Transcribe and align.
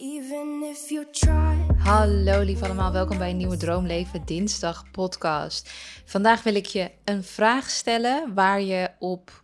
Even 0.00 0.62
if 0.62 0.88
you 0.88 1.06
try. 1.10 1.66
Hallo 1.78 2.42
lief 2.42 2.62
allemaal, 2.62 2.92
welkom 2.92 3.18
bij 3.18 3.30
een 3.30 3.36
nieuwe 3.36 3.56
Droomleven 3.56 4.22
Dinsdag 4.24 4.90
podcast. 4.90 5.70
Vandaag 6.04 6.42
wil 6.42 6.54
ik 6.54 6.66
je 6.66 6.90
een 7.04 7.24
vraag 7.24 7.70
stellen 7.70 8.34
waar 8.34 8.60
je 8.60 8.90
op 8.98 9.42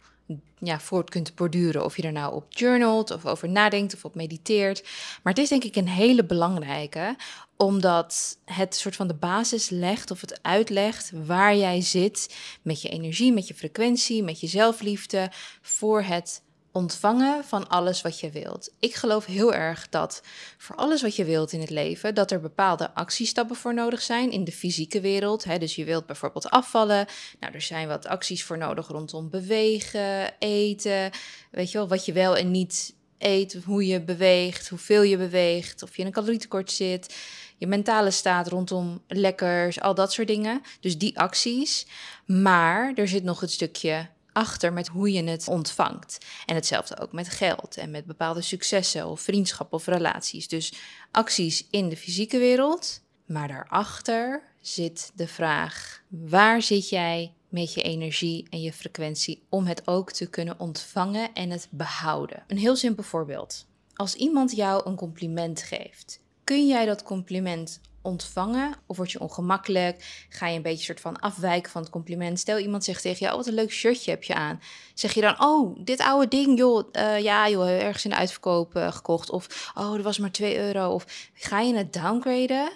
ja, 0.59 0.81
voort 0.81 1.11
kunt 1.11 1.35
borduren. 1.35 1.85
Of 1.85 1.97
je 1.97 2.03
er 2.03 2.13
nou 2.13 2.35
op 2.35 2.45
journalt 2.49 3.11
of 3.11 3.27
over 3.27 3.49
nadenkt 3.49 3.95
of 3.95 4.05
op 4.05 4.15
mediteert. 4.15 4.83
Maar 5.23 5.33
het 5.33 5.43
is 5.43 5.49
denk 5.49 5.65
ik 5.65 5.77
een 5.77 5.89
hele 5.89 6.25
belangrijke, 6.25 7.17
omdat 7.57 8.39
het 8.45 8.75
soort 8.75 8.97
van 8.97 9.07
de 9.07 9.15
basis 9.15 9.69
legt 9.69 10.11
of 10.11 10.21
het 10.21 10.43
uitlegt 10.43 11.13
waar 11.27 11.57
jij 11.57 11.81
zit 11.81 12.37
met 12.63 12.83
je 12.83 12.89
energie, 12.89 13.33
met 13.33 13.49
je 13.49 13.55
frequentie, 13.55 14.23
met 14.23 14.41
je 14.41 14.47
zelfliefde 14.47 15.31
voor 15.63 16.03
het 16.03 16.43
ontvangen 16.77 17.45
van 17.45 17.69
alles 17.69 18.03
wat 18.03 18.21
je 18.21 18.31
wilt. 18.31 18.71
Ik 18.81 18.95
geloof 18.95 19.25
heel 19.25 19.55
erg 19.55 19.89
dat 19.89 20.23
voor 20.59 20.77
alles 20.77 21.03
wat 21.03 21.17
je 21.17 21.25
wilt 21.25 21.53
in 21.53 21.61
het 21.61 21.71
leven, 21.71 22.15
dat 22.15 22.31
er 22.31 22.41
bepaalde 22.41 22.95
actiestappen 22.95 23.57
voor 23.57 23.75
nodig 23.75 24.03
zijn 24.03 24.31
in 24.31 24.45
de 24.45 24.53
fysieke 24.53 25.01
wereld. 25.01 25.45
Hè? 25.45 25.59
Dus 25.59 25.75
je 25.75 25.85
wilt 25.85 26.07
bijvoorbeeld 26.07 26.51
afvallen. 26.51 27.07
Nou, 27.41 27.55
er 27.55 27.61
zijn 27.61 27.89
wat 27.89 28.07
acties 28.07 28.45
voor 28.45 28.59
nodig 28.59 28.89
rondom 28.89 29.31
bewegen, 29.31 30.39
eten. 30.39 31.11
Weet 31.51 31.71
je 31.71 31.79
wel, 31.79 31.89
wat 31.89 32.05
je 32.05 32.13
wel 32.13 32.37
en 32.37 32.51
niet 32.51 32.95
eet, 33.19 33.59
hoe 33.65 33.87
je 33.87 34.01
beweegt, 34.01 34.69
hoeveel 34.69 35.03
je 35.03 35.17
beweegt, 35.17 35.83
of 35.83 35.95
je 35.95 36.01
in 36.01 36.07
een 36.07 36.13
calorietekort 36.13 36.73
zit. 36.73 37.17
Je 37.57 37.67
mentale 37.67 38.11
staat 38.11 38.49
rondom 38.49 39.03
lekkers, 39.09 39.81
al 39.81 39.95
dat 39.95 40.13
soort 40.13 40.29
dingen. 40.29 40.63
Dus 40.81 40.99
die 40.99 41.19
acties. 41.19 41.87
Maar 42.27 42.93
er 42.95 43.09
zit 43.09 43.23
nog 43.23 43.41
het 43.41 43.51
stukje 43.51 44.09
achter 44.37 44.73
met 44.73 44.87
hoe 44.87 45.13
je 45.13 45.23
het 45.23 45.49
ontvangt. 45.49 46.19
En 46.47 46.55
hetzelfde 46.55 47.01
ook 47.01 47.13
met 47.13 47.29
geld 47.29 47.77
en 47.77 47.91
met 47.91 48.05
bepaalde 48.05 48.43
successen 48.43 49.07
of 49.07 49.21
vriendschappen 49.21 49.79
of 49.79 49.87
relaties. 49.87 50.49
Dus 50.49 50.73
acties 51.11 51.67
in 51.71 51.89
de 51.89 51.97
fysieke 51.97 52.39
wereld, 52.39 53.01
maar 53.27 53.49
daarachter 53.49 54.43
zit 54.61 55.13
de 55.15 55.29
vraag: 55.29 56.03
waar 56.09 56.63
zit 56.63 56.89
jij 56.89 57.33
met 57.49 57.75
je 57.75 57.83
energie 57.83 58.47
en 58.51 58.61
je 58.61 58.73
frequentie 58.73 59.43
om 59.49 59.67
het 59.67 59.87
ook 59.87 60.13
te 60.13 60.27
kunnen 60.27 60.61
ontvangen 60.61 61.33
en 61.33 61.51
het 61.51 61.69
behouden? 61.71 62.45
Een 62.47 62.59
heel 62.59 62.77
simpel 62.77 63.03
voorbeeld. 63.03 63.67
Als 63.95 64.15
iemand 64.15 64.53
jou 64.57 64.89
een 64.89 64.97
compliment 64.97 65.63
geeft, 65.63 66.21
kun 66.45 66.67
jij 66.67 66.87
dat 66.87 67.03
compliment 67.03 67.81
ontvangen? 68.07 68.75
Of 68.87 68.97
word 68.97 69.13
je 69.13 69.21
ongemakkelijk? 69.21 70.27
Ga 70.29 70.47
je 70.47 70.57
een 70.57 70.63
beetje 70.63 70.85
soort 70.85 71.01
van 71.01 71.21
afwijken 71.21 71.71
van 71.71 71.83
het 71.83 71.91
compliment? 71.91 72.39
Stel 72.39 72.59
iemand 72.59 72.85
zegt 72.85 73.03
tegen 73.03 73.19
jou, 73.19 73.31
oh, 73.31 73.39
wat 73.39 73.47
een 73.47 73.55
leuk 73.55 73.73
shirtje 73.73 74.11
heb 74.11 74.23
je 74.23 74.35
aan. 74.35 74.61
Zeg 74.95 75.13
je 75.13 75.21
dan, 75.21 75.43
oh, 75.43 75.77
dit 75.85 76.01
oude 76.01 76.29
ding, 76.29 76.59
joh, 76.59 76.89
uh, 76.93 77.19
ja, 77.19 77.49
joh, 77.49 77.69
ergens 77.69 78.05
in 78.05 78.11
de 78.11 78.17
uitverkoop 78.17 78.77
uh, 78.77 78.93
gekocht. 78.93 79.31
Of, 79.31 79.73
oh, 79.75 79.93
dat 79.93 80.03
was 80.03 80.19
maar 80.19 80.31
2 80.31 80.59
euro. 80.59 80.89
Of 80.91 81.31
ga 81.35 81.61
je 81.61 81.75
het 81.75 81.93
downgraden? 81.93 82.71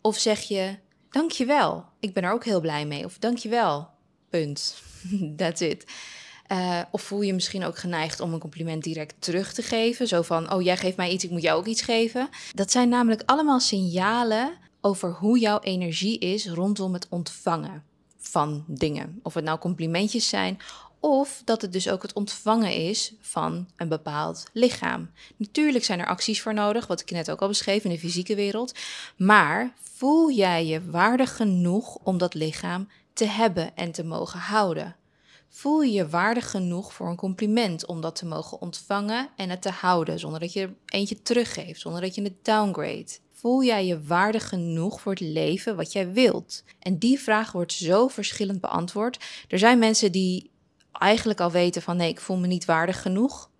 Of 0.00 0.18
zeg 0.18 0.40
je, 0.40 0.78
dankjewel, 1.10 1.84
ik 2.00 2.12
ben 2.12 2.22
er 2.22 2.32
ook 2.32 2.44
heel 2.44 2.60
blij 2.60 2.86
mee. 2.86 3.04
Of 3.04 3.18
dankjewel, 3.18 3.88
punt. 4.30 4.82
That's 5.36 5.60
it. 5.60 5.84
Uh, 6.52 6.80
of 6.90 7.02
voel 7.02 7.20
je 7.20 7.34
misschien 7.34 7.64
ook 7.64 7.78
geneigd 7.78 8.20
om 8.20 8.32
een 8.32 8.40
compliment 8.40 8.82
direct 8.82 9.14
terug 9.18 9.52
te 9.52 9.62
geven? 9.62 10.08
Zo 10.08 10.22
van, 10.22 10.52
oh 10.52 10.62
jij 10.62 10.76
geeft 10.76 10.96
mij 10.96 11.10
iets, 11.10 11.24
ik 11.24 11.30
moet 11.30 11.42
jou 11.42 11.58
ook 11.58 11.66
iets 11.66 11.82
geven. 11.82 12.28
Dat 12.54 12.70
zijn 12.70 12.88
namelijk 12.88 13.22
allemaal 13.26 13.60
signalen 13.60 14.52
over 14.84 15.12
hoe 15.12 15.38
jouw 15.38 15.60
energie 15.60 16.18
is 16.18 16.48
rondom 16.48 16.92
het 16.92 17.06
ontvangen 17.10 17.84
van 18.18 18.64
dingen. 18.66 19.20
Of 19.22 19.34
het 19.34 19.44
nou 19.44 19.58
complimentjes 19.58 20.28
zijn 20.28 20.58
of 21.02 21.42
dat 21.44 21.62
het 21.62 21.72
dus 21.72 21.88
ook 21.88 22.02
het 22.02 22.12
ontvangen 22.12 22.72
is 22.72 23.12
van 23.20 23.68
een 23.76 23.88
bepaald 23.88 24.44
lichaam. 24.52 25.10
Natuurlijk 25.36 25.84
zijn 25.84 25.98
er 25.98 26.06
acties 26.06 26.42
voor 26.42 26.54
nodig, 26.54 26.86
wat 26.86 27.00
ik 27.00 27.10
net 27.10 27.30
ook 27.30 27.40
al 27.40 27.48
beschreef 27.48 27.84
in 27.84 27.90
de 27.90 27.98
fysieke 27.98 28.34
wereld. 28.34 28.74
Maar 29.16 29.74
voel 29.80 30.30
jij 30.30 30.66
je 30.66 30.90
waardig 30.90 31.36
genoeg 31.36 31.94
om 31.94 32.18
dat 32.18 32.34
lichaam 32.34 32.88
te 33.12 33.24
hebben 33.24 33.76
en 33.76 33.92
te 33.92 34.04
mogen 34.04 34.38
houden? 34.38 34.96
Voel 35.48 35.82
je 35.82 35.92
je 35.92 36.08
waardig 36.08 36.50
genoeg 36.50 36.92
voor 36.92 37.08
een 37.08 37.16
compliment 37.16 37.86
om 37.86 38.00
dat 38.00 38.16
te 38.16 38.26
mogen 38.26 38.60
ontvangen 38.60 39.28
en 39.36 39.50
het 39.50 39.62
te 39.62 39.70
houden, 39.70 40.18
zonder 40.18 40.40
dat 40.40 40.52
je 40.52 40.70
eentje 40.86 41.22
teruggeeft, 41.22 41.80
zonder 41.80 42.00
dat 42.00 42.14
je 42.14 42.22
het 42.22 42.44
downgrade? 42.44 43.18
Voel 43.42 43.64
jij 43.64 43.86
je 43.86 44.02
waardig 44.02 44.48
genoeg 44.48 45.00
voor 45.00 45.12
het 45.12 45.20
leven 45.20 45.76
wat 45.76 45.92
jij 45.92 46.12
wilt? 46.12 46.64
En 46.78 46.98
die 46.98 47.18
vraag 47.18 47.52
wordt 47.52 47.72
zo 47.72 48.08
verschillend 48.08 48.60
beantwoord. 48.60 49.24
Er 49.48 49.58
zijn 49.58 49.78
mensen 49.78 50.12
die 50.12 50.50
eigenlijk 50.92 51.40
al 51.40 51.50
weten 51.50 51.82
van 51.82 51.96
nee, 51.96 52.08
ik 52.08 52.20
voel 52.20 52.36
me 52.36 52.46
niet 52.46 52.64
waardig 52.64 53.02
genoeg 53.02 53.50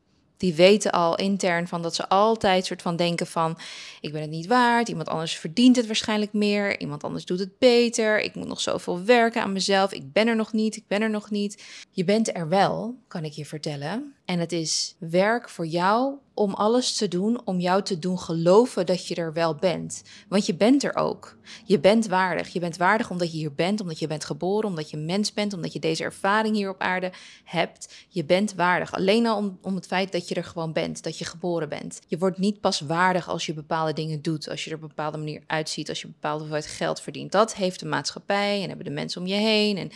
die 0.43 0.55
weten 0.55 0.93
al 0.93 1.17
intern 1.17 1.69
van 1.69 1.83
dat 1.83 1.95
ze 1.95 2.09
altijd 2.09 2.67
soort 2.67 2.83
van 2.83 2.97
denken 2.97 3.27
van 3.27 3.59
ik 4.01 4.13
ben 4.13 4.21
het 4.21 4.31
niet 4.31 4.47
waard, 4.47 4.89
iemand 4.89 5.09
anders 5.09 5.37
verdient 5.37 5.77
het 5.77 5.87
waarschijnlijk 5.87 6.33
meer, 6.33 6.81
iemand 6.81 7.05
anders 7.05 7.25
doet 7.25 7.39
het 7.39 7.59
beter, 7.59 8.21
ik 8.21 8.35
moet 8.35 8.49
nog 8.49 8.61
zoveel 8.61 9.05
werken 9.05 9.43
aan 9.43 9.53
mezelf, 9.53 9.93
ik 9.93 10.13
ben 10.13 10.27
er 10.27 10.37
nog 10.37 10.53
niet, 10.53 10.77
ik 10.77 10.85
ben 10.87 11.03
er 11.03 11.11
nog 11.11 11.31
niet. 11.31 11.63
Je 11.91 12.05
bent 12.05 12.37
er 12.37 12.49
wel, 12.49 12.95
kan 13.09 13.25
ik 13.25 13.33
je 13.33 13.47
vertellen. 13.47 14.15
En 14.25 14.39
het 14.39 14.53
is 14.53 14.95
werk 14.99 15.49
voor 15.49 15.67
jou 15.67 16.15
om 16.35 16.55
alles 16.55 16.97
te 16.97 17.09
doen 17.09 17.41
om 17.45 17.61
jou 17.61 17.83
te 17.83 17.99
doen 17.99 18.19
geloven 18.19 18.87
dat 18.87 19.07
je 19.07 19.15
er 19.15 19.33
wel 19.33 19.55
bent. 19.55 20.03
Want 20.29 20.47
je 20.47 20.55
bent 20.55 20.85
er 20.85 20.97
ook. 20.97 21.37
Je 21.65 21.81
bent 21.81 22.07
waardig. 22.07 22.49
Je 22.49 22.61
bent 22.61 22.77
waardig 22.77 23.11
omdat 23.11 23.33
je 23.33 23.39
hier 23.39 23.53
bent, 23.53 23.81
omdat 23.81 23.99
je 23.99 24.07
bent 24.07 24.25
geboren, 24.25 24.69
omdat 24.69 24.91
je 24.91 24.97
mens 24.97 25.33
bent, 25.33 25.53
omdat 25.53 25.73
je 25.73 25.79
deze 25.79 26.05
ervaring 26.05 26.57
hier 26.57 26.71
op 26.71 26.81
aarde 26.81 27.13
hebt. 27.45 27.95
Je 28.09 28.25
bent 28.25 28.55
waardig. 28.55 28.93
Alleen 28.93 29.27
al 29.27 29.37
om, 29.37 29.59
om 29.63 29.75
het 29.75 29.87
feit 29.87 30.13
dat 30.13 30.29
je 30.29 30.35
er 30.35 30.45
gewoon 30.45 30.73
bent, 30.73 31.03
dat 31.03 31.19
je 31.19 31.25
geboren 31.25 31.69
bent. 31.69 32.01
Je 32.07 32.19
wordt 32.19 32.39
niet 32.39 32.61
pas 32.61 32.81
waardig 32.81 33.29
als 33.29 33.47
je 33.47 33.55
bepaalde 33.55 33.93
dingen 33.93 34.23
doet, 34.23 34.49
als 34.49 34.65
je 34.65 34.71
er 34.71 34.77
op 34.77 34.83
een 34.83 34.89
bepaalde 34.89 35.19
manier 35.19 35.43
uitziet, 35.47 35.89
als 35.89 36.01
je 36.01 36.07
bepaalde 36.07 36.39
hoeveelheid 36.39 36.73
geld 36.73 37.01
verdient. 37.01 37.33
Dat 37.33 37.55
heeft 37.55 37.81
de 37.81 37.87
maatschappij 37.87 38.63
en 38.63 38.69
hebben 38.69 38.87
de 38.87 38.91
mensen 38.91 39.21
om 39.21 39.27
je 39.27 39.35
heen. 39.35 39.77
En 39.77 39.91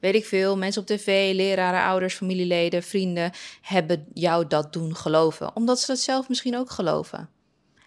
weet 0.00 0.14
ik 0.14 0.24
veel, 0.24 0.56
mensen 0.56 0.82
op 0.82 0.88
tv, 0.88 1.34
leraren, 1.34 1.82
ouders, 1.82 2.14
familieleden, 2.14 2.82
vrienden 2.82 3.32
hebben 3.60 4.06
jou 4.14 4.46
dat 4.46 4.72
doen 4.72 4.96
geloven. 4.96 5.56
Omdat 5.56 5.80
ze 5.80 5.86
dat 5.86 5.98
zelf 5.98 6.28
misschien 6.28 6.56
ook 6.56 6.70
geloven. 6.70 7.28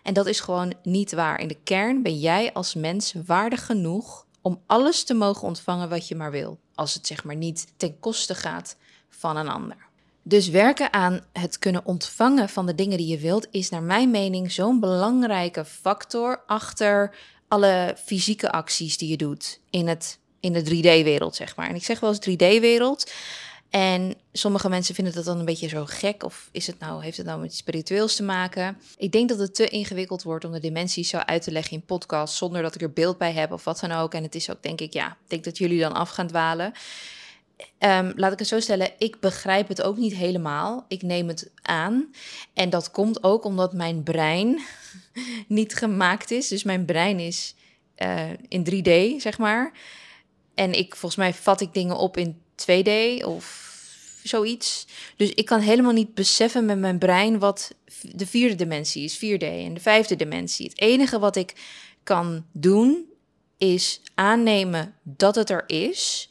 En 0.04 0.14
dat 0.14 0.28
is 0.28 0.40
gewoon 0.40 0.74
niet 0.84 1.12
waar. 1.12 1.40
In 1.40 1.48
de 1.48 1.58
kern 1.64 2.02
ben 2.02 2.20
jij 2.20 2.54
als 2.54 2.74
mens 2.74 3.14
waardig 3.26 3.66
genoeg 3.66 4.26
om 4.42 4.62
alles 4.66 5.04
te 5.04 5.14
mogen 5.14 5.48
ontvangen 5.48 5.90
wat 5.90 6.08
je 6.08 6.16
maar 6.16 6.32
wil. 6.32 6.60
Als 6.76 6.94
het 6.94 7.08
zeg 7.08 7.24
maar 7.24 7.36
niet 7.36 7.68
ten 7.78 8.00
koste 8.00 8.36
gaat 8.36 8.78
van 9.10 9.38
een 9.38 9.50
ander. 9.50 9.78
Dus 10.24 10.50
werken 10.50 10.94
aan 10.94 11.22
het 11.34 11.60
kunnen 11.60 11.86
ontvangen 11.86 12.50
van 12.50 12.66
de 12.66 12.76
dingen 12.76 12.98
die 12.98 13.08
je 13.08 13.18
wilt, 13.18 13.48
is 13.52 13.70
naar 13.70 13.84
mijn 13.84 14.12
mening 14.12 14.52
zo'n 14.52 14.80
belangrijke 14.80 15.66
factor 15.66 16.44
achter 16.46 17.16
alle 17.48 17.96
fysieke 18.06 18.52
acties 18.52 18.98
die 18.98 19.10
je 19.10 19.18
doet 19.18 19.60
in 19.70 19.88
het 19.88 20.20
in 20.44 20.54
de 20.54 20.64
3D-wereld, 20.64 21.36
zeg 21.36 21.56
maar. 21.56 21.70
En 21.70 21.76
ik 21.76 21.84
zeg 21.84 22.00
wel 22.00 22.10
eens 22.10 22.30
3D-wereld. 22.30 23.12
En 23.70 24.16
sommige 24.32 24.70
mensen 24.70 24.96
vinden 24.96 25.14
dat 25.14 25.26
dan 25.26 25.40
een 25.40 25.46
beetje 25.46 25.68
zo 25.68 25.86
gek. 25.86 26.24
Of 26.24 26.50
is 26.52 26.68
het 26.68 26.80
nou, 26.80 27.04
heeft 27.04 27.18
het 27.18 27.26
nou 27.26 27.42
met 27.42 27.56
spiritueels 27.56 28.16
te 28.16 28.24
maken? 28.24 28.78
Ik 28.98 29.12
denk 29.12 29.30
dat 29.30 29.40
het 29.40 29.56
te 29.56 29.68
ingewikkeld 29.68 30.24
wordt 30.24 30.46
om 30.46 30.52
de 30.52 30.60
dimensies 30.60 31.10
zo 31.10 31.18
uit 31.18 31.42
te 31.42 31.52
leggen 31.52 31.74
in 31.74 31.86
podcast. 31.86 32.36
zonder 32.36 32.62
dat 32.62 32.76
ik 32.76 32.82
er 32.82 32.94
beeld 32.94 33.18
bij 33.18 33.32
heb 33.32 33.52
of 33.52 33.64
wat 33.64 33.80
dan 33.80 33.92
ook. 33.92 34.14
En 34.14 34.24
het 34.24 34.36
is 34.36 34.50
ook, 34.50 34.64
denk 34.64 34.82
ik, 34.82 34.94
ja, 34.94 35.08
ik 35.08 35.30
denk 35.30 35.44
dat 35.44 35.58
jullie 35.58 35.80
dan 35.80 35.94
af 35.94 36.10
gaan 36.10 36.28
dwalen. 36.28 36.74
Um, 37.80 38.14
laat 38.16 38.32
ik 38.32 38.40
het 38.40 38.48
zo 38.48 38.60
stellen, 38.60 38.92
ik 38.98 39.20
begrijp 39.20 39.68
het 39.68 39.82
ook 39.82 39.98
niet 39.98 40.14
helemaal. 40.14 40.86
Ik 40.88 41.02
neem 41.02 41.28
het 41.28 41.52
aan. 41.62 42.14
En 42.54 42.70
dat 42.70 42.92
komt 42.92 43.24
ook 43.24 43.44
omdat 43.44 43.74
mijn 43.74 44.04
brein 44.04 44.60
niet 45.48 45.76
gemaakt 45.76 46.32
is. 46.32 46.48
Dus 46.48 46.64
mijn 46.64 46.86
brein 46.86 47.20
is 47.20 47.56
uh, 47.98 48.30
in 48.48 48.66
3D, 48.70 49.22
zeg 49.22 49.38
maar. 49.38 49.72
En 50.54 50.74
ik, 50.74 50.96
volgens 50.96 51.22
mij 51.22 51.34
vat 51.34 51.62
ik 51.62 51.74
dingen 51.74 51.98
op 51.98 52.18
in 52.18 52.42
2D 52.56 53.24
of 53.26 53.72
zoiets. 54.24 54.88
Dus 55.16 55.34
ik 55.34 55.46
kan 55.46 55.60
helemaal 55.60 55.92
niet 55.92 56.14
beseffen 56.14 56.66
met 56.66 56.80
mijn 56.80 56.98
brein 56.98 57.40
wat 57.40 57.76
de 58.02 58.28
vierde 58.28 58.56
dimensie 58.56 59.04
is, 59.04 59.16
4D 59.16 59.44
en 59.44 59.74
de 59.74 59.80
vijfde 59.80 60.16
dimensie. 60.16 60.66
Het 60.70 60.80
enige 60.80 61.20
wat 61.20 61.36
ik 61.36 61.54
kan 62.04 62.46
doen 62.52 63.06
is 63.58 64.02
aannemen 64.16 64.96
dat 65.04 65.36
het 65.36 65.50
er 65.50 65.64
is 65.68 66.30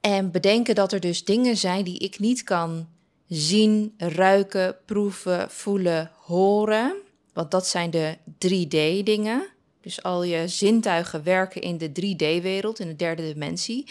en 0.00 0.30
bedenken 0.30 0.74
dat 0.74 0.92
er 0.92 1.00
dus 1.00 1.24
dingen 1.24 1.56
zijn 1.56 1.84
die 1.84 1.98
ik 1.98 2.18
niet 2.18 2.42
kan 2.42 2.88
zien, 3.28 3.94
ruiken, 3.96 4.76
proeven, 4.86 5.50
voelen, 5.50 6.10
horen. 6.14 6.94
Want 7.32 7.50
dat 7.50 7.66
zijn 7.66 7.90
de 7.90 8.16
3D 8.26 9.04
dingen. 9.04 9.46
Dus 9.82 10.02
al 10.02 10.22
je 10.22 10.48
zintuigen 10.48 11.22
werken 11.22 11.60
in 11.60 11.78
de 11.78 11.88
3D-wereld, 11.88 12.78
in 12.78 12.86
de 12.86 12.96
derde 12.96 13.32
dimensie. 13.32 13.86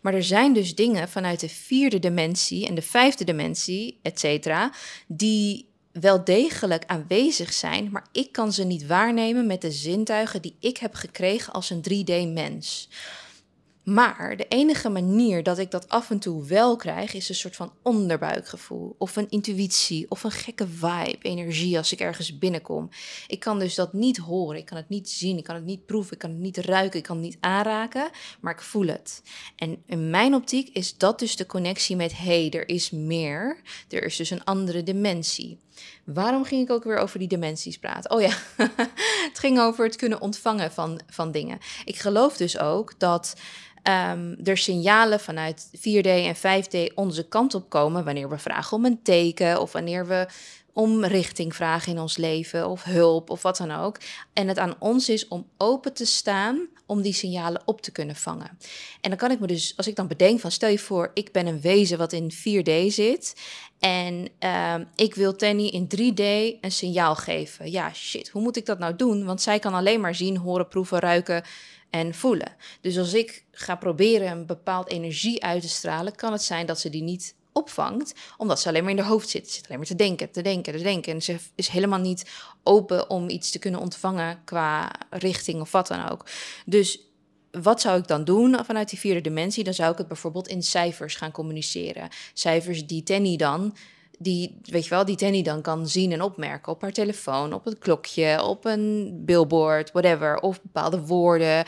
Maar 0.00 0.14
er 0.14 0.24
zijn 0.24 0.52
dus 0.52 0.74
dingen 0.74 1.08
vanuit 1.08 1.40
de 1.40 1.48
vierde 1.48 1.98
dimensie 1.98 2.66
en 2.66 2.74
de 2.74 2.82
vijfde 2.82 3.24
dimensie, 3.24 3.98
et 4.02 4.20
cetera, 4.20 4.72
die 5.06 5.66
wel 5.92 6.24
degelijk 6.24 6.84
aanwezig 6.86 7.52
zijn, 7.52 7.90
maar 7.90 8.06
ik 8.12 8.32
kan 8.32 8.52
ze 8.52 8.64
niet 8.64 8.86
waarnemen 8.86 9.46
met 9.46 9.60
de 9.60 9.70
zintuigen 9.70 10.42
die 10.42 10.56
ik 10.60 10.76
heb 10.76 10.94
gekregen 10.94 11.52
als 11.52 11.70
een 11.70 11.84
3D-mens. 11.90 12.88
Maar 13.84 14.36
de 14.36 14.48
enige 14.48 14.88
manier 14.88 15.42
dat 15.42 15.58
ik 15.58 15.70
dat 15.70 15.88
af 15.88 16.10
en 16.10 16.18
toe 16.18 16.44
wel 16.44 16.76
krijg, 16.76 17.14
is 17.14 17.28
een 17.28 17.34
soort 17.34 17.56
van 17.56 17.72
onderbuikgevoel. 17.82 18.94
Of 18.98 19.16
een 19.16 19.30
intuïtie, 19.30 20.10
of 20.10 20.24
een 20.24 20.30
gekke 20.30 20.68
vibe, 20.68 21.18
energie 21.20 21.76
als 21.76 21.92
ik 21.92 22.00
ergens 22.00 22.38
binnenkom. 22.38 22.88
Ik 23.26 23.40
kan 23.40 23.58
dus 23.58 23.74
dat 23.74 23.92
niet 23.92 24.16
horen, 24.16 24.58
ik 24.58 24.64
kan 24.64 24.76
het 24.76 24.88
niet 24.88 25.10
zien, 25.10 25.38
ik 25.38 25.44
kan 25.44 25.54
het 25.54 25.64
niet 25.64 25.86
proeven, 25.86 26.12
ik 26.12 26.18
kan 26.18 26.30
het 26.30 26.38
niet 26.38 26.56
ruiken, 26.56 26.98
ik 26.98 27.04
kan 27.04 27.16
het 27.16 27.24
niet 27.24 27.38
aanraken, 27.40 28.10
maar 28.40 28.52
ik 28.52 28.60
voel 28.60 28.86
het. 28.86 29.22
En 29.56 29.82
in 29.86 30.10
mijn 30.10 30.34
optiek 30.34 30.68
is 30.68 30.96
dat 30.96 31.18
dus 31.18 31.36
de 31.36 31.46
connectie 31.46 31.96
met, 31.96 32.18
hé, 32.18 32.48
hey, 32.48 32.50
er 32.50 32.68
is 32.68 32.90
meer. 32.90 33.60
Er 33.88 34.04
is 34.04 34.16
dus 34.16 34.30
een 34.30 34.44
andere 34.44 34.82
dimensie. 34.82 35.58
Waarom 36.04 36.44
ging 36.44 36.62
ik 36.62 36.70
ook 36.70 36.84
weer 36.84 36.98
over 36.98 37.18
die 37.18 37.28
dimensies 37.28 37.78
praten? 37.78 38.10
Oh 38.10 38.20
ja, 38.20 38.32
het 39.28 39.38
ging 39.38 39.60
over 39.60 39.84
het 39.84 39.96
kunnen 39.96 40.20
ontvangen 40.20 40.72
van, 40.72 41.00
van 41.10 41.30
dingen. 41.30 41.58
Ik 41.84 41.96
geloof 41.96 42.36
dus 42.36 42.58
ook 42.58 42.98
dat 42.98 43.36
um, 43.88 44.36
er 44.44 44.56
signalen 44.56 45.20
vanuit 45.20 45.68
4D 45.76 46.06
en 46.06 46.36
5D 46.36 46.94
onze 46.94 47.28
kant 47.28 47.54
op 47.54 47.68
komen 47.68 48.04
wanneer 48.04 48.28
we 48.28 48.38
vragen 48.38 48.76
om 48.76 48.84
een 48.84 49.02
teken 49.02 49.60
of 49.60 49.72
wanneer 49.72 50.06
we 50.06 50.26
om 50.74 51.04
richting 51.04 51.54
vragen 51.54 51.92
in 51.92 52.00
ons 52.00 52.16
leven 52.16 52.68
of 52.68 52.82
hulp 52.82 53.30
of 53.30 53.42
wat 53.42 53.56
dan 53.56 53.70
ook. 53.70 53.98
En 54.32 54.48
het 54.48 54.58
aan 54.58 54.76
ons 54.78 55.08
is 55.08 55.28
om 55.28 55.46
open 55.56 55.94
te 55.94 56.06
staan 56.06 56.68
om 56.86 57.02
die 57.02 57.12
signalen 57.12 57.62
op 57.64 57.80
te 57.80 57.92
kunnen 57.92 58.16
vangen. 58.16 58.58
En 59.00 59.10
dan 59.10 59.18
kan 59.18 59.30
ik 59.30 59.40
me 59.40 59.46
dus, 59.46 59.72
als 59.76 59.86
ik 59.86 59.96
dan 59.96 60.06
bedenk 60.06 60.40
van 60.40 60.50
stel 60.50 60.68
je 60.68 60.78
voor, 60.78 61.10
ik 61.14 61.32
ben 61.32 61.46
een 61.46 61.60
wezen 61.60 61.98
wat 61.98 62.12
in 62.12 62.32
4D 62.32 62.86
zit 62.86 63.34
en 63.78 64.28
uh, 64.40 64.74
ik 64.94 65.14
wil 65.14 65.36
Tenny 65.36 65.66
in 65.66 65.88
3D 65.96 66.22
een 66.60 66.72
signaal 66.72 67.14
geven. 67.14 67.70
Ja, 67.70 67.92
shit, 67.92 68.28
hoe 68.28 68.42
moet 68.42 68.56
ik 68.56 68.66
dat 68.66 68.78
nou 68.78 68.96
doen? 68.96 69.24
Want 69.24 69.42
zij 69.42 69.58
kan 69.58 69.74
alleen 69.74 70.00
maar 70.00 70.14
zien, 70.14 70.36
horen, 70.36 70.68
proeven, 70.68 70.98
ruiken 70.98 71.44
en 71.90 72.14
voelen. 72.14 72.56
Dus 72.80 72.98
als 72.98 73.14
ik 73.14 73.44
ga 73.50 73.76
proberen 73.76 74.30
een 74.30 74.46
bepaald 74.46 74.90
energie 74.90 75.44
uit 75.44 75.62
te 75.62 75.68
stralen, 75.68 76.14
kan 76.14 76.32
het 76.32 76.42
zijn 76.42 76.66
dat 76.66 76.80
ze 76.80 76.90
die 76.90 77.02
niet 77.02 77.34
opvangt, 77.54 78.14
omdat 78.36 78.60
ze 78.60 78.68
alleen 78.68 78.82
maar 78.82 78.92
in 78.92 78.98
haar 78.98 79.08
hoofd 79.08 79.28
zit. 79.28 79.46
Ze 79.48 79.54
zit 79.54 79.64
alleen 79.64 79.78
maar 79.78 79.86
te 79.86 79.94
denken, 79.94 80.30
te 80.30 80.42
denken, 80.42 80.72
te 80.72 80.82
denken. 80.82 81.12
En 81.12 81.22
ze 81.22 81.36
is 81.54 81.68
helemaal 81.68 81.98
niet 81.98 82.30
open 82.62 83.10
om 83.10 83.28
iets 83.28 83.50
te 83.50 83.58
kunnen 83.58 83.80
ontvangen 83.80 84.40
qua 84.44 84.92
richting 85.10 85.60
of 85.60 85.72
wat 85.72 85.86
dan 85.86 86.10
ook. 86.10 86.26
Dus 86.66 87.00
wat 87.50 87.80
zou 87.80 87.98
ik 87.98 88.06
dan 88.06 88.24
doen 88.24 88.64
vanuit 88.64 88.88
die 88.88 88.98
vierde 88.98 89.20
dimensie? 89.20 89.64
Dan 89.64 89.74
zou 89.74 89.92
ik 89.92 89.98
het 89.98 90.08
bijvoorbeeld 90.08 90.48
in 90.48 90.62
cijfers 90.62 91.14
gaan 91.14 91.30
communiceren. 91.30 92.08
Cijfers 92.32 92.86
die 92.86 93.02
Tenny 93.02 93.36
dan 93.36 93.76
die, 94.18 94.60
weet 94.62 94.84
je 94.84 94.90
wel, 94.90 95.04
die 95.04 95.16
Tenny 95.16 95.42
dan 95.42 95.62
kan 95.62 95.88
zien 95.88 96.12
en 96.12 96.22
opmerken 96.22 96.72
op 96.72 96.80
haar 96.80 96.92
telefoon, 96.92 97.52
op 97.52 97.64
het 97.64 97.78
klokje, 97.78 98.42
op 98.42 98.64
een 98.64 99.12
billboard, 99.24 99.92
whatever, 99.92 100.38
of 100.38 100.62
bepaalde 100.62 101.00
woorden. 101.00 101.64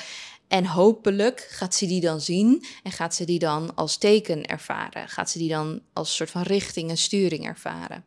En 0.49 0.67
hopelijk 0.67 1.47
gaat 1.51 1.75
ze 1.75 1.87
die 1.87 2.01
dan 2.01 2.21
zien 2.21 2.65
en 2.83 2.93
gaat 2.93 3.15
ze 3.15 3.25
die 3.25 3.39
dan 3.39 3.75
als 3.75 3.97
teken 3.97 4.47
ervaren. 4.47 5.09
Gaat 5.09 5.31
ze 5.31 5.39
die 5.39 5.49
dan 5.49 5.81
als 5.93 6.17
soort 6.17 6.31
van 6.31 6.43
richting 6.43 6.91
en 6.91 6.97
sturing 6.97 7.47
ervaren. 7.47 8.05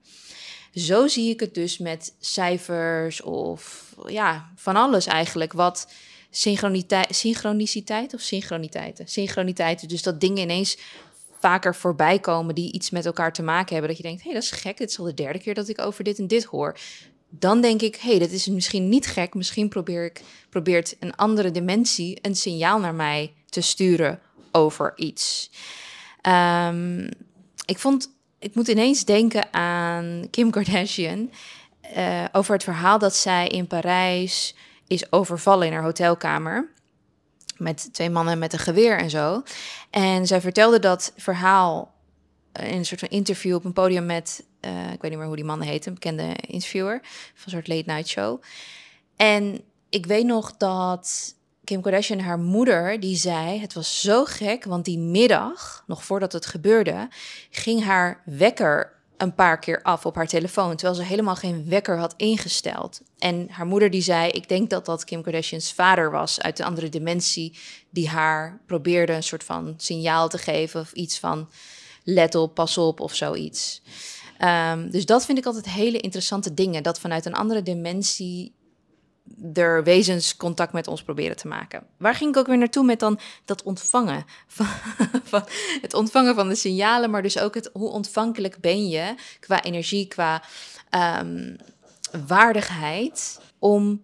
Zo 0.73 1.07
zie 1.07 1.29
ik 1.29 1.39
het 1.39 1.53
dus 1.53 1.77
met 1.77 2.15
cijfers 2.19 3.21
of 3.21 3.93
ja, 4.07 4.51
van 4.55 4.75
alles 4.75 5.05
eigenlijk. 5.05 5.53
Wat 5.53 5.91
synchroniteit, 6.29 7.15
synchroniciteit 7.15 8.13
of 8.13 8.21
synchroniteiten? 8.21 9.07
Synchroniteiten, 9.07 9.87
dus 9.87 10.03
dat 10.03 10.21
dingen 10.21 10.41
ineens 10.41 10.77
vaker 11.39 11.75
voorbij 11.75 12.19
komen 12.19 12.55
die 12.55 12.71
iets 12.71 12.89
met 12.89 13.05
elkaar 13.05 13.33
te 13.33 13.43
maken 13.43 13.71
hebben. 13.71 13.87
Dat 13.87 13.97
je 13.97 14.07
denkt, 14.07 14.23
hé, 14.23 14.29
hey, 14.29 14.39
dat 14.39 14.51
is 14.51 14.59
gek. 14.59 14.77
Dit 14.77 14.89
is 14.89 14.99
al 14.99 15.05
de 15.05 15.13
derde 15.13 15.39
keer 15.39 15.53
dat 15.53 15.67
ik 15.67 15.81
over 15.81 16.03
dit 16.03 16.19
en 16.19 16.27
dit 16.27 16.43
hoor. 16.43 16.77
Dan 17.29 17.61
denk 17.61 17.81
ik, 17.81 17.95
hé, 17.95 18.09
hey, 18.09 18.19
dat 18.19 18.29
is 18.29 18.47
misschien 18.47 18.89
niet 18.89 19.07
gek. 19.07 19.33
Misschien 19.33 19.69
probeer 19.69 20.05
ik, 20.05 20.21
probeert 20.49 20.95
een 20.99 21.15
andere 21.15 21.51
dimensie 21.51 22.19
een 22.21 22.35
signaal 22.35 22.79
naar 22.79 22.95
mij 22.95 23.33
te 23.49 23.61
sturen 23.61 24.19
over 24.51 24.93
iets. 24.95 25.51
Um, 26.21 27.09
ik 27.65 27.79
vond, 27.79 28.11
ik 28.39 28.55
moet 28.55 28.67
ineens 28.67 29.05
denken 29.05 29.53
aan 29.53 30.27
Kim 30.29 30.51
Kardashian. 30.51 31.31
Uh, 31.97 32.25
over 32.31 32.53
het 32.53 32.63
verhaal 32.63 32.99
dat 32.99 33.15
zij 33.15 33.47
in 33.47 33.67
Parijs 33.67 34.55
is 34.87 35.11
overvallen 35.11 35.67
in 35.67 35.73
haar 35.73 35.83
hotelkamer 35.83 36.69
met 37.57 37.89
twee 37.93 38.09
mannen 38.09 38.39
met 38.39 38.53
een 38.53 38.59
geweer 38.59 38.97
en 38.97 39.09
zo. 39.09 39.43
En 39.89 40.27
zij 40.27 40.41
vertelde 40.41 40.79
dat 40.79 41.13
verhaal 41.17 41.93
in 42.63 42.77
een 42.77 42.85
soort 42.85 42.99
van 42.99 43.09
interview 43.09 43.55
op 43.55 43.65
een 43.65 43.73
podium 43.73 44.05
met, 44.05 44.43
uh, 44.61 44.91
ik 44.91 45.01
weet 45.01 45.11
niet 45.11 45.19
meer 45.19 45.27
hoe 45.27 45.35
die 45.35 45.45
man 45.45 45.61
heette, 45.61 45.87
een 45.87 45.93
bekende 45.93 46.35
interviewer 46.47 46.99
van 47.33 47.43
een 47.45 47.51
soort 47.51 47.67
late 47.67 47.91
night 47.91 48.07
show. 48.07 48.41
En 49.15 49.61
ik 49.89 50.05
weet 50.05 50.25
nog 50.25 50.57
dat 50.57 51.35
Kim 51.63 51.81
Kardashian, 51.81 52.19
haar 52.19 52.39
moeder, 52.39 52.99
die 52.99 53.15
zei: 53.15 53.59
Het 53.59 53.73
was 53.73 54.01
zo 54.01 54.25
gek, 54.25 54.63
want 54.63 54.85
die 54.85 54.99
middag, 54.99 55.83
nog 55.87 56.03
voordat 56.03 56.33
het 56.33 56.45
gebeurde, 56.45 57.07
ging 57.49 57.83
haar 57.83 58.21
wekker 58.25 58.97
een 59.17 59.35
paar 59.35 59.59
keer 59.59 59.81
af 59.81 60.05
op 60.05 60.15
haar 60.15 60.27
telefoon, 60.27 60.75
terwijl 60.75 60.99
ze 60.99 61.03
helemaal 61.03 61.35
geen 61.35 61.65
wekker 61.69 61.97
had 61.97 62.13
ingesteld. 62.17 63.01
En 63.17 63.47
haar 63.49 63.65
moeder 63.65 63.89
die 63.89 64.01
zei, 64.01 64.29
ik 64.29 64.47
denk 64.47 64.69
dat 64.69 64.85
dat 64.85 65.03
Kim 65.03 65.21
Kardashian's 65.21 65.73
vader 65.73 66.11
was 66.11 66.41
uit 66.41 66.57
de 66.57 66.63
andere 66.63 66.89
dimensie, 66.89 67.57
die 67.89 68.09
haar 68.09 68.61
probeerde 68.65 69.13
een 69.13 69.23
soort 69.23 69.43
van 69.43 69.73
signaal 69.77 70.29
te 70.29 70.37
geven 70.37 70.81
of 70.81 70.91
iets 70.91 71.19
van 71.19 71.49
let 72.13 72.35
op, 72.35 72.53
pas 72.53 72.77
op 72.77 72.99
of 72.99 73.15
zoiets. 73.15 73.81
Um, 74.43 74.91
dus 74.91 75.05
dat 75.05 75.25
vind 75.25 75.37
ik 75.37 75.45
altijd 75.45 75.69
hele 75.69 75.99
interessante 75.99 76.53
dingen, 76.53 76.83
dat 76.83 76.99
vanuit 76.99 77.25
een 77.25 77.33
andere 77.33 77.63
dimensie 77.63 78.53
er 79.53 79.83
wezenscontact 79.83 80.73
met 80.73 80.87
ons 80.87 81.03
proberen 81.03 81.35
te 81.35 81.47
maken. 81.47 81.83
Waar 81.97 82.15
ging 82.15 82.29
ik 82.29 82.37
ook 82.37 82.47
weer 82.47 82.57
naartoe 82.57 82.83
met 82.83 82.99
dan 82.99 83.19
dat 83.45 83.63
ontvangen? 83.63 84.25
Van, 84.47 84.67
van, 85.23 85.43
het 85.81 85.93
ontvangen 85.93 86.35
van 86.35 86.49
de 86.49 86.55
signalen, 86.55 87.09
maar 87.09 87.21
dus 87.21 87.39
ook 87.39 87.55
het 87.55 87.69
hoe 87.73 87.89
ontvankelijk 87.89 88.59
ben 88.59 88.87
je 88.87 89.15
qua 89.39 89.63
energie, 89.63 90.07
qua 90.07 90.43
um, 91.21 91.55
waardigheid 92.27 93.39
om 93.59 94.03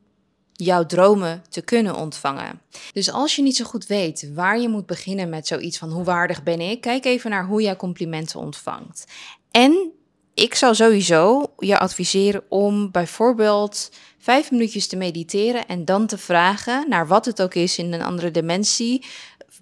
jouw 0.56 0.86
dromen 0.86 1.44
te 1.50 1.62
kunnen 1.62 1.96
ontvangen. 1.96 2.62
Dus 2.94 3.12
als 3.12 3.36
je 3.36 3.42
niet 3.42 3.56
zo 3.56 3.66
goed 3.66 3.86
weet 3.86 4.32
waar 4.34 4.60
je 4.60 4.70
moet 4.70 4.86
beginnen 4.86 5.30
met 5.30 5.48
zoiets 5.48 5.78
van 5.78 5.92
hoe 5.92 6.04
waardig 6.04 6.44
ben 6.44 6.60
ik, 6.60 6.82
kijk 6.82 7.06
even 7.06 7.30
naar 7.30 7.46
hoe 7.46 7.62
jij 7.62 7.76
complimenten 7.76 8.40
ontvangt. 8.40 9.06
En 9.52 9.92
ik 10.34 10.56
zou 10.56 10.76
sowieso 10.76 11.54
je 11.58 11.80
adviseren 11.80 12.44
om 12.50 12.92
bijvoorbeeld 12.92 13.92
vijf 14.18 14.52
minuutjes 14.52 14.88
te 14.88 14.96
mediteren 14.96 15.68
en 15.68 15.86
dan 15.86 16.08
te 16.08 16.18
vragen 16.18 16.90
naar 16.90 17.08
wat 17.08 17.26
het 17.26 17.42
ook 17.42 17.54
is 17.54 17.78
in 17.78 17.94
een 17.94 18.02
andere 18.02 18.32
dimensie, 18.32 19.06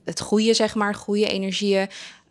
het 0.04 0.22
goede 0.22 0.54
zeg 0.54 0.76
maar, 0.76 0.96
goede 0.96 1.28
energieën, 1.28 1.88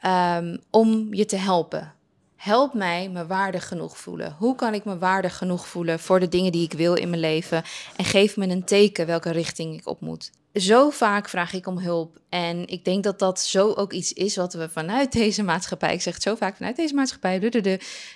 um, 0.06 0.58
om 0.70 1.14
je 1.14 1.24
te 1.24 1.36
helpen. 1.36 1.94
Help 2.42 2.74
mij 2.74 3.08
me 3.08 3.26
waardig 3.26 3.68
genoeg 3.68 3.98
voelen. 3.98 4.36
Hoe 4.38 4.54
kan 4.54 4.74
ik 4.74 4.84
me 4.84 4.98
waardig 4.98 5.36
genoeg 5.36 5.66
voelen 5.66 5.98
voor 5.98 6.20
de 6.20 6.28
dingen 6.28 6.52
die 6.52 6.64
ik 6.64 6.72
wil 6.72 6.94
in 6.94 7.08
mijn 7.10 7.20
leven? 7.20 7.62
En 7.96 8.04
geef 8.04 8.36
me 8.36 8.48
een 8.48 8.64
teken 8.64 9.06
welke 9.06 9.30
richting 9.30 9.78
ik 9.78 9.86
op 9.86 10.00
moet. 10.00 10.30
Zo 10.54 10.90
vaak 10.90 11.28
vraag 11.28 11.52
ik 11.52 11.66
om 11.66 11.78
hulp. 11.78 12.18
En 12.28 12.66
ik 12.66 12.84
denk 12.84 13.04
dat 13.04 13.18
dat 13.18 13.40
zo 13.40 13.72
ook 13.72 13.92
iets 13.92 14.12
is 14.12 14.36
wat 14.36 14.54
we 14.54 14.68
vanuit 14.68 15.12
deze 15.12 15.42
maatschappij, 15.42 15.94
ik 15.94 16.02
zeg 16.02 16.22
zo 16.22 16.34
vaak 16.34 16.56
vanuit 16.56 16.76
deze 16.76 16.94
maatschappij, 16.94 17.40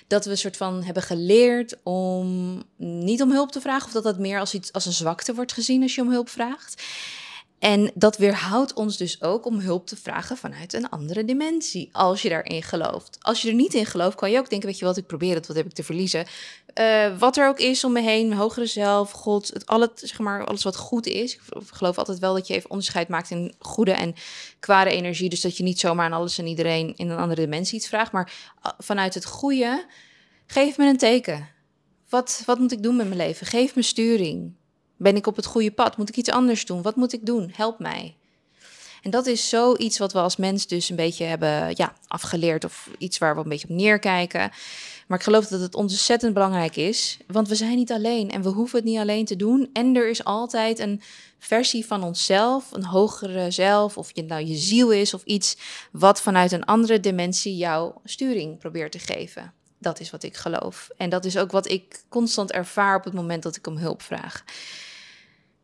dat 0.07 0.25
we 0.25 0.31
een 0.31 0.37
soort 0.37 0.57
van 0.57 0.83
hebben 0.83 1.03
geleerd 1.03 1.75
om 1.83 2.63
niet 2.77 3.21
om 3.21 3.31
hulp 3.31 3.51
te 3.51 3.61
vragen. 3.61 3.85
Of 3.85 3.93
dat 3.93 4.03
dat 4.03 4.19
meer 4.19 4.39
als 4.39 4.53
iets 4.53 4.73
als 4.73 4.85
een 4.85 4.91
zwakte 4.91 5.33
wordt 5.33 5.53
gezien 5.53 5.81
als 5.81 5.95
je 5.95 6.01
om 6.01 6.11
hulp 6.11 6.29
vraagt. 6.29 6.83
En 7.59 7.91
dat 7.93 8.17
weerhoudt 8.17 8.73
ons 8.73 8.97
dus 8.97 9.21
ook 9.21 9.45
om 9.45 9.59
hulp 9.59 9.87
te 9.87 9.95
vragen 9.95 10.37
vanuit 10.37 10.73
een 10.73 10.89
andere 10.89 11.25
dimensie, 11.25 11.89
als 11.91 12.21
je 12.21 12.29
daarin 12.29 12.63
gelooft. 12.63 13.17
Als 13.21 13.41
je 13.41 13.47
er 13.47 13.53
niet 13.53 13.73
in 13.73 13.85
gelooft, 13.85 14.15
kan 14.15 14.31
je 14.31 14.37
ook 14.37 14.49
denken, 14.49 14.67
weet 14.67 14.79
je 14.79 14.85
wat, 14.85 14.97
ik 14.97 15.07
probeer 15.07 15.35
het, 15.35 15.47
wat 15.47 15.55
heb 15.55 15.65
ik 15.65 15.73
te 15.73 15.83
verliezen? 15.83 16.25
Uh, 16.79 17.17
wat 17.17 17.37
er 17.37 17.47
ook 17.47 17.59
is 17.59 17.83
om 17.83 17.91
me 17.91 18.01
heen, 18.01 18.33
hogere 18.33 18.65
zelf, 18.65 19.11
God, 19.11 19.47
het, 19.47 19.65
al 19.65 19.81
het, 19.81 20.01
zeg 20.05 20.19
maar, 20.19 20.45
alles 20.45 20.63
wat 20.63 20.75
goed 20.75 21.05
is. 21.05 21.33
Ik 21.33 21.41
geloof 21.71 21.97
altijd 21.97 22.19
wel 22.19 22.33
dat 22.33 22.47
je 22.47 22.53
even 22.53 22.69
onderscheid 22.69 23.07
maakt 23.07 23.29
in 23.29 23.53
goede 23.59 23.91
en 23.91 24.15
kwade 24.59 24.89
energie. 24.89 25.29
Dus 25.29 25.41
dat 25.41 25.57
je 25.57 25.63
niet 25.63 25.79
zomaar 25.79 26.05
aan 26.05 26.13
alles 26.13 26.37
en 26.37 26.47
iedereen 26.47 26.93
in 26.95 27.09
een 27.09 27.17
andere 27.17 27.41
dimensie 27.41 27.77
iets 27.77 27.87
vraagt. 27.87 28.11
Maar 28.11 28.33
uh, 28.65 28.71
vanuit 28.77 29.13
het 29.13 29.25
goede, 29.25 29.85
geef 30.45 30.77
me 30.77 30.87
een 30.87 30.97
teken. 30.97 31.49
Wat, 32.09 32.43
wat 32.45 32.59
moet 32.59 32.71
ik 32.71 32.83
doen 32.83 32.95
met 32.95 33.07
mijn 33.07 33.19
leven? 33.19 33.47
Geef 33.47 33.75
me 33.75 33.81
sturing. 33.81 34.53
Ben 34.97 35.15
ik 35.15 35.27
op 35.27 35.35
het 35.35 35.45
goede 35.45 35.71
pad? 35.71 35.97
Moet 35.97 36.09
ik 36.09 36.15
iets 36.15 36.29
anders 36.29 36.65
doen? 36.65 36.81
Wat 36.81 36.95
moet 36.95 37.13
ik 37.13 37.25
doen? 37.25 37.51
Help 37.55 37.79
mij. 37.79 38.15
En 39.01 39.13
dat 39.13 39.25
is 39.25 39.49
zoiets 39.49 39.97
wat 39.97 40.13
we 40.13 40.19
als 40.19 40.35
mens 40.35 40.67
dus 40.67 40.89
een 40.89 40.95
beetje 40.95 41.23
hebben 41.23 41.73
ja, 41.75 41.93
afgeleerd 42.07 42.63
of 42.63 42.89
iets 42.97 43.17
waar 43.17 43.35
we 43.35 43.41
een 43.41 43.49
beetje 43.49 43.67
op 43.67 43.75
neerkijken. 43.75 44.51
Maar 45.07 45.17
ik 45.17 45.23
geloof 45.23 45.47
dat 45.47 45.59
het 45.59 45.75
ontzettend 45.75 46.33
belangrijk 46.33 46.75
is, 46.75 47.17
want 47.27 47.47
we 47.47 47.55
zijn 47.55 47.75
niet 47.75 47.91
alleen 47.91 48.31
en 48.31 48.41
we 48.41 48.49
hoeven 48.49 48.79
het 48.79 48.87
niet 48.87 48.97
alleen 48.97 49.25
te 49.25 49.35
doen. 49.35 49.69
En 49.73 49.95
er 49.95 50.09
is 50.09 50.23
altijd 50.23 50.79
een 50.79 51.01
versie 51.39 51.85
van 51.85 52.03
onszelf, 52.03 52.71
een 52.71 52.85
hogere 52.85 53.51
zelf, 53.51 53.97
of 53.97 54.11
je 54.13 54.23
nou 54.23 54.45
je 54.45 54.55
ziel 54.55 54.91
is 54.91 55.13
of 55.13 55.23
iets 55.23 55.57
wat 55.91 56.21
vanuit 56.21 56.51
een 56.51 56.65
andere 56.65 56.99
dimensie 56.99 57.55
jouw 57.55 58.01
sturing 58.03 58.57
probeert 58.59 58.91
te 58.91 58.99
geven. 58.99 59.53
Dat 59.79 59.99
is 59.99 60.09
wat 60.09 60.23
ik 60.23 60.35
geloof. 60.35 60.89
En 60.97 61.09
dat 61.09 61.25
is 61.25 61.37
ook 61.37 61.51
wat 61.51 61.69
ik 61.69 62.03
constant 62.09 62.51
ervaar 62.51 62.95
op 62.95 63.03
het 63.03 63.13
moment 63.13 63.43
dat 63.43 63.55
ik 63.55 63.67
om 63.67 63.77
hulp 63.77 64.01
vraag. 64.01 64.43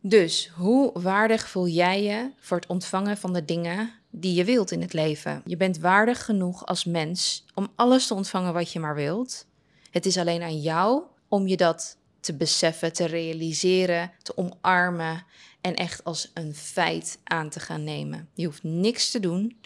Dus 0.06 0.52
hoe 0.56 1.02
waardig 1.02 1.50
voel 1.50 1.68
jij 1.68 2.04
je 2.04 2.32
voor 2.40 2.58
het 2.58 2.68
ontvangen 2.68 3.18
van 3.18 3.34
de 3.34 3.46
dingen 3.46 3.92
die 4.10 4.34
je 4.34 4.44
wilt 4.44 4.72
in 4.72 4.82
het 4.82 4.94
leven? 4.94 5.42
Je 5.46 5.58
bent 5.58 5.78
waardig 5.78 6.26
genoeg 6.26 6.66
als 6.66 6.86
mens 6.86 7.46
om 7.54 7.68
alles 7.76 8.08
te 8.08 8.14
ontvangen 8.14 8.54
wat 8.54 8.72
je 8.72 8.80
maar 8.80 8.96
wilt. 8.96 9.46
Het 9.92 10.06
is 10.06 10.18
alleen 10.18 10.42
aan 10.42 10.62
jou 10.62 11.04
om 11.28 11.48
je 11.48 11.58
dat 11.58 11.98
te 12.20 12.34
beseffen, 12.34 12.94
te 12.94 13.06
realiseren, 13.06 14.12
te 14.22 14.38
omarmen 14.38 15.26
en 15.62 15.76
echt 15.76 16.04
als 16.04 16.32
een 16.34 16.56
feit 16.56 17.20
aan 17.24 17.50
te 17.50 17.60
gaan 17.60 17.84
nemen. 17.84 18.30
Je 18.34 18.46
hoeft 18.46 18.64
niks 18.64 19.12
te 19.12 19.20
doen. 19.20 19.58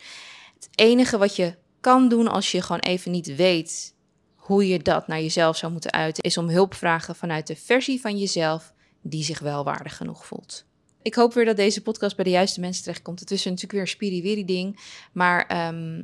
Het 0.54 0.70
enige 0.76 1.18
wat 1.18 1.36
je 1.36 1.56
kan 1.80 2.10
doen 2.10 2.28
als 2.28 2.52
je 2.52 2.62
gewoon 2.62 2.82
even 2.82 3.12
niet 3.12 3.36
weet 3.36 3.94
hoe 4.36 4.68
je 4.68 4.80
dat 4.80 5.08
naar 5.08 5.22
jezelf 5.22 5.58
zou 5.58 5.72
moeten 5.72 5.92
uiten, 5.92 6.24
is 6.24 6.38
om 6.38 6.50
hulp 6.50 6.74
vragen 6.74 7.16
vanuit 7.16 7.48
de 7.48 7.56
versie 7.56 8.02
van 8.02 8.18
jezelf 8.18 8.76
die 9.02 9.24
zich 9.24 9.40
wel 9.40 9.64
waardig 9.64 9.98
genoeg 9.98 10.26
voelt. 10.26 10.66
Ik 11.02 11.16
hoop 11.16 11.34
weer 11.34 11.46
dat 11.46 11.56
deze 11.56 11.82
podcast 11.82 12.16
bij 12.16 12.26
de 12.26 12.32
juiste 12.32 12.60
mensen 12.60 12.84
terechtkomt. 12.84 13.20
Het 13.20 13.32
is 13.32 13.44
natuurlijk 13.44 13.72
weer 13.72 13.82
een 13.82 13.88
spiriwiri 13.88 14.46
ding. 14.46 14.80
Maar 15.12 15.46
ehm, 15.46 16.02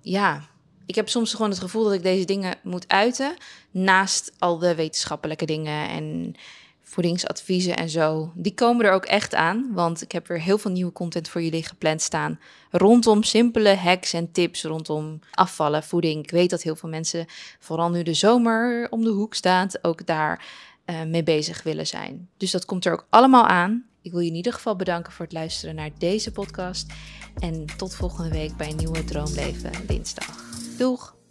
ja, 0.00 0.42
ik 0.86 0.94
heb 0.94 1.08
soms 1.08 1.34
gewoon 1.34 1.50
het 1.50 1.58
gevoel 1.58 1.84
dat 1.84 1.92
ik 1.92 2.02
deze 2.02 2.24
dingen 2.24 2.54
moet 2.62 2.88
uiten. 2.88 3.36
Naast 3.70 4.32
al 4.38 4.58
de 4.58 4.74
wetenschappelijke 4.74 5.44
dingen 5.44 5.88
en 5.88 6.34
voedingsadviezen 6.82 7.76
en 7.76 7.88
zo. 7.88 8.32
Die 8.34 8.54
komen 8.54 8.86
er 8.86 8.92
ook 8.92 9.04
echt 9.04 9.34
aan, 9.34 9.70
want 9.72 10.02
ik 10.02 10.12
heb 10.12 10.26
weer 10.26 10.40
heel 10.40 10.58
veel 10.58 10.70
nieuwe 10.70 10.92
content 10.92 11.28
voor 11.28 11.42
jullie 11.42 11.64
gepland 11.64 12.02
staan. 12.02 12.40
Rondom 12.70 13.22
simpele 13.22 13.76
hacks 13.76 14.12
en 14.12 14.32
tips 14.32 14.62
rondom 14.64 15.18
afvallen, 15.30 15.82
voeding. 15.82 16.24
Ik 16.24 16.30
weet 16.30 16.50
dat 16.50 16.62
heel 16.62 16.76
veel 16.76 16.88
mensen, 16.88 17.26
vooral 17.58 17.90
nu 17.90 18.02
de 18.02 18.14
zomer 18.14 18.86
om 18.90 19.04
de 19.04 19.10
hoek 19.10 19.34
staat, 19.34 19.84
ook 19.84 20.06
daar 20.06 20.44
uh, 20.86 21.02
mee 21.02 21.22
bezig 21.22 21.62
willen 21.62 21.86
zijn. 21.86 22.28
Dus 22.36 22.50
dat 22.50 22.64
komt 22.64 22.84
er 22.84 22.92
ook 22.92 23.06
allemaal 23.10 23.46
aan. 23.46 23.86
Ik 24.02 24.12
wil 24.12 24.20
je 24.20 24.30
in 24.30 24.36
ieder 24.36 24.52
geval 24.52 24.76
bedanken 24.76 25.12
voor 25.12 25.24
het 25.24 25.34
luisteren 25.34 25.74
naar 25.74 25.90
deze 25.98 26.32
podcast. 26.32 26.92
En 27.38 27.66
tot 27.76 27.94
volgende 27.94 28.30
week 28.30 28.56
bij 28.56 28.70
een 28.70 28.76
nieuwe 28.76 29.04
Droomleven 29.04 29.86
dinsdag. 29.86 30.44
Doeg! 30.78 31.21